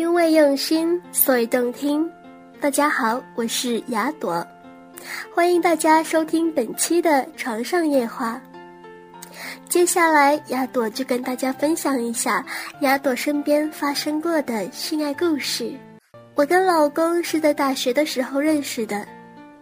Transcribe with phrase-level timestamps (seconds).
[0.00, 2.10] 因为用心，所以动听。
[2.58, 4.44] 大家好，我是雅朵，
[5.34, 8.40] 欢迎大家收听本期的床上夜话。
[9.68, 12.42] 接下来，雅朵就跟大家分享一下
[12.80, 15.70] 雅朵身边发生过的性爱故事。
[16.34, 19.06] 我跟老公是在大学的时候认识的，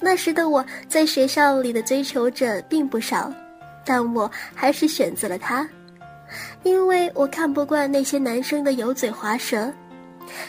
[0.00, 3.32] 那时的我在学校里的追求者并不少，
[3.84, 5.64] 但我还是选择了他，
[6.64, 9.72] 因为我看不惯那些男生的油嘴滑舌。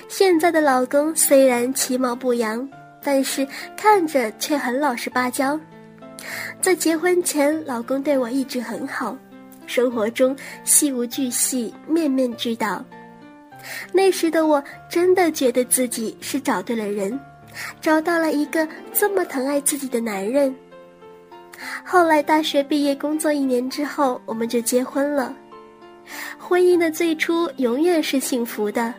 [0.07, 2.67] 现在的老公虽然其貌不扬，
[3.03, 5.59] 但是看着却很老实巴交。
[6.61, 9.17] 在结婚前，老公对我一直很好，
[9.67, 12.83] 生活中细无巨细，面面俱到。
[13.91, 17.19] 那时的我真的觉得自己是找对了人，
[17.81, 20.55] 找到了一个这么疼爱自己的男人。
[21.83, 25.35] 后来大学毕业工作一年之后，我们就结婚了。
[26.37, 28.93] 婚姻的最初永远是幸福的。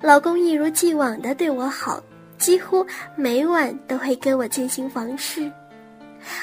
[0.00, 2.02] 老公一如既往的对我好，
[2.38, 5.50] 几乎每晚都会跟我进行房事。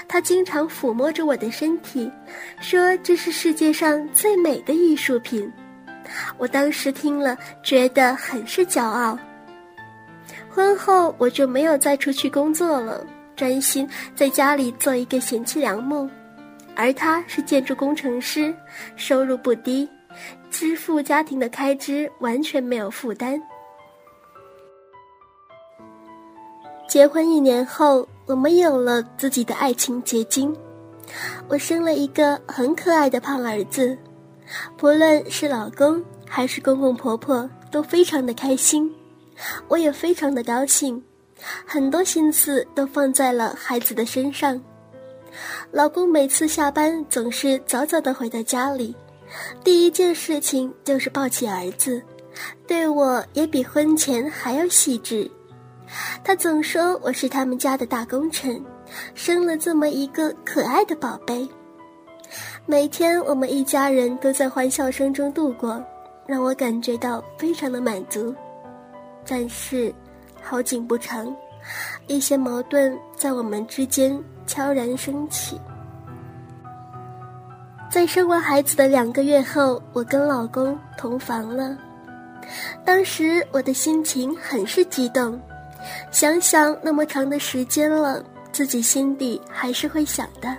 [0.08, 2.12] 他经常抚摸着我的身体，
[2.60, 5.52] 说这是世界上最美的艺术品。
[6.38, 9.18] 我当时听了，觉得很是骄傲。
[10.50, 16.10] 婚后我就没有再出去工作了，专心在家里做一个贤妻良母。
[16.76, 18.54] 而他是建筑工程师，
[18.96, 19.90] 收入不低。
[20.52, 23.42] 支付家庭的开支完全没有负担。
[26.88, 30.56] 结婚一年后，我们有了自己的爱情结晶。
[31.48, 33.98] 我生了一个很可爱的胖儿子，
[34.78, 38.94] 不论是老公还是公公婆婆都非常的开心，
[39.70, 41.02] 我也非常的高兴，
[41.66, 44.62] 很多心思都放在了孩子的身上。
[45.72, 48.94] 老公每次下班总是早早的回到家里。
[49.64, 52.02] 第一件事情就是抱起儿子，
[52.68, 55.30] 对我也比婚前还要细致。
[56.24, 58.64] 他总说我是他们家的大功臣，
[59.14, 61.48] 生了这么一个可爱的宝贝。
[62.66, 65.84] 每天我们一家人都在欢笑声中度过，
[66.26, 68.34] 让我感觉到非常的满足。
[69.28, 69.94] 但是，
[70.42, 71.36] 好景不长，
[72.08, 74.18] 一些矛盾在我们之间
[74.48, 75.60] 悄然升起。
[77.92, 81.78] 在生完孩子的两个月后，我跟老公同房了。
[82.86, 85.38] 当时我的心情很是激动，
[86.10, 90.56] 想想那么长的时间了，自己心底还是会想的。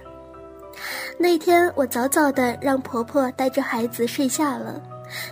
[1.17, 4.79] 那天我早早的让婆婆带着孩子睡下了，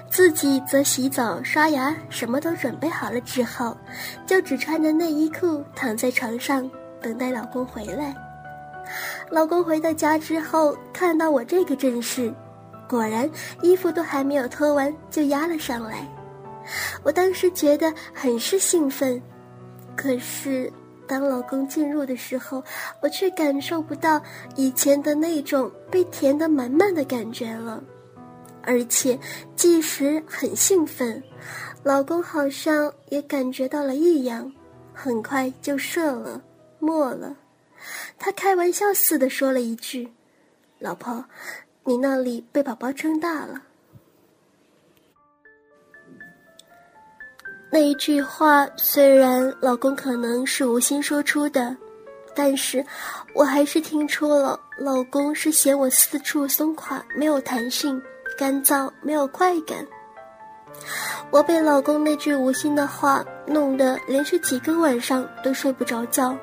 [0.09, 3.77] 自己则洗澡、刷牙，什么都准备好了之后，
[4.27, 6.69] 就只穿着内衣裤躺在床上
[7.03, 8.15] 等待老公回来。
[9.31, 12.33] 老公回到家之后，看到我这个阵势，
[12.89, 13.31] 果然
[13.63, 16.07] 衣服都还没有脱完就压了上来。
[17.03, 19.21] 我当时觉得很是兴奋，
[19.97, 20.73] 可是
[21.07, 22.63] 当老公进入的时候，
[23.03, 24.21] 我却感受不到
[24.57, 27.83] 以前的那种被填得满满的感觉了。
[28.63, 29.19] 而且，
[29.57, 31.21] 即使很兴奋，
[31.83, 34.53] 老公好像也感觉到了异样，
[34.93, 36.43] 很快就射了，
[36.79, 37.35] 没了。
[38.23, 40.13] 他开玩笑似的说了一句
[40.79, 41.25] ：“老婆，
[41.85, 43.63] 你那里被宝宝撑大了。”
[47.73, 51.75] 那一句话虽然老公可能是无心说出的，
[52.35, 52.85] 但是
[53.35, 58.03] 我还是听出了老公是嫌我四处松垮、没有弹性、
[58.37, 59.87] 干燥、没有快感。
[61.31, 66.37] 我被老公那句无心的话弄得连续几个晚上都睡不着觉。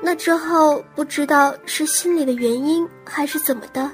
[0.00, 3.90] 那之后，不知道是心里的原因还是怎么的，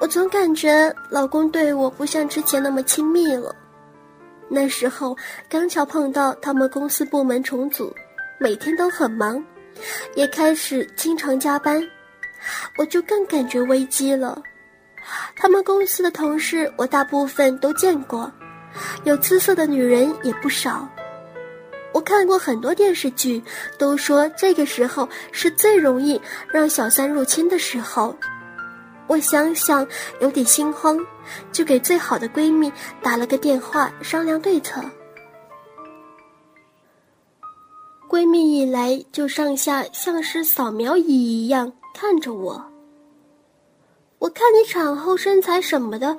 [0.00, 3.54] 我总感觉老公对我不像之前那么亲密了。
[4.48, 5.16] 那时候
[5.48, 7.94] 刚巧碰到他们公司部门重组，
[8.38, 9.42] 每天都很忙，
[10.14, 11.80] 也开始经常加班，
[12.76, 14.40] 我就更感觉危机了。
[15.36, 18.30] 他们公司的同事我大部分都见过，
[19.04, 20.88] 有姿色的女人也不少。
[21.96, 23.42] 我看过很多电视剧，
[23.78, 26.20] 都说这个时候是最容易
[26.52, 28.14] 让小三入侵的时候。
[29.06, 29.86] 我想想
[30.20, 31.00] 有点心慌，
[31.50, 32.70] 就给最好的闺蜜
[33.00, 34.82] 打了个电话商量对策。
[38.06, 42.62] 闺蜜一来就上下像是扫描仪一样看着我。
[44.18, 46.14] 我看你产后身材什么的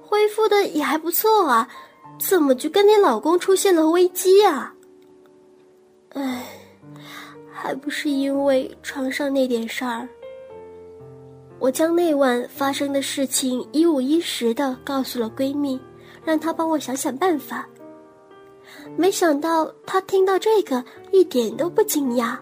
[0.00, 1.68] 恢复的也还不错啊，
[2.18, 4.72] 怎么就跟你老公出现了危机啊？
[6.10, 6.42] 唉，
[7.52, 10.08] 还不是因为床上那点事儿。
[11.58, 15.80] 我将那晚发生的事情一五一十的告诉了闺蜜，
[16.24, 17.68] 让她帮我想想办法。
[18.96, 22.36] 没想到她听到这个一点都不惊讶，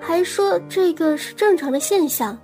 [0.00, 2.36] 还说这个是正常的现象。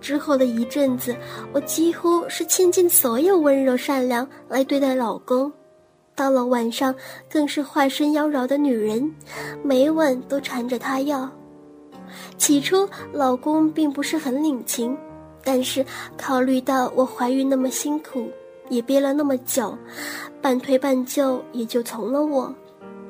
[0.00, 1.16] 之后的一阵子，
[1.52, 5.52] 我几乎是倾尽所有温柔善良来对待老公，
[6.14, 6.94] 到了晚上
[7.30, 9.12] 更是化身妖娆的女人，
[9.62, 11.28] 每晚都缠着他要。
[12.36, 14.96] 起初老公并不是很领情，
[15.42, 15.84] 但是
[16.16, 18.28] 考虑到我怀孕那么辛苦，
[18.68, 19.76] 也憋了那么久，
[20.40, 22.54] 半推半就也就从了我。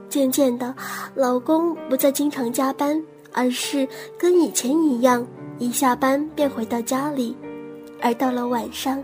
[0.09, 0.75] 渐渐的，
[1.15, 3.03] 老公不再经常加班，
[3.33, 3.89] 而是
[4.19, 5.27] 跟以前一样。
[5.59, 7.37] 一下班便回到家里，
[8.01, 9.03] 而到了晚上，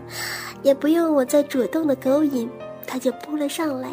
[0.61, 2.49] 也不用我再主动的勾引，
[2.89, 3.87] 他就扑了上来。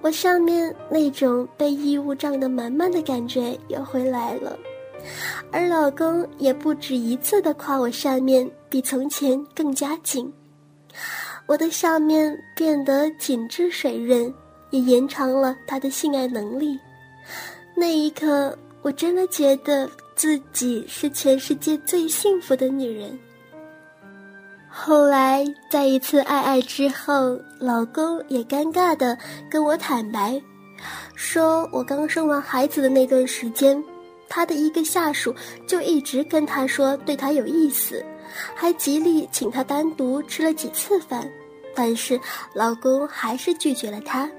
[0.00, 4.58] 我上面那种被异物胀得满满的感觉又回来了，
[5.52, 10.32] 而老公也不止一次的夸我上面比从前更加紧，
[11.44, 14.32] 我的下面变得紧致水润，
[14.70, 16.78] 也延长了他的性爱能力。
[17.76, 19.86] 那一刻，我真的觉得。
[20.16, 23.18] 自己是全世界最幸福的女人。
[24.72, 29.18] 后来在一次爱爱之后，老公也尴尬的
[29.50, 30.40] 跟我坦白，
[31.14, 33.82] 说我刚生完孩子的那段时间，
[34.28, 35.34] 他的一个下属
[35.66, 38.02] 就一直跟他说对他有意思，
[38.54, 41.28] 还极力请他单独吃了几次饭，
[41.74, 42.18] 但是
[42.54, 44.30] 老公还是拒绝了他。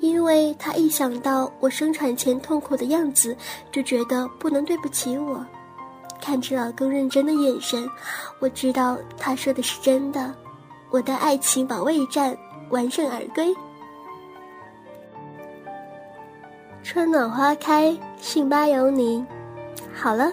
[0.00, 3.36] 因为他一想到我生产前痛苦的样子，
[3.70, 5.44] 就觉得不能对不起我。
[6.20, 7.88] 看着老公认真的眼神，
[8.38, 10.32] 我知道他说的是真的。
[10.90, 12.36] 我的爱情保卫战
[12.70, 13.54] 完胜而归。
[16.82, 19.24] 春暖花开，信吧有你。
[19.94, 20.32] 好了，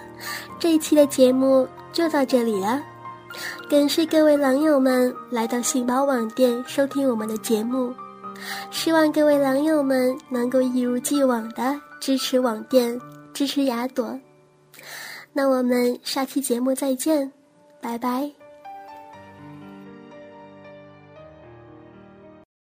[0.59, 2.81] 这一期的节目就到这里了。
[3.69, 7.93] 感谢各位狼友们来到信宝网店收听我们的节目。
[8.71, 12.99] 希望各位狼友们能够一如既往的支持网店，
[13.33, 14.17] 支持雅朵。
[15.37, 17.31] 那我们下期节目再见，
[17.79, 18.36] 拜拜。